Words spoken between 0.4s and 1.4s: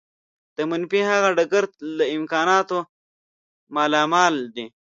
د منفي هغه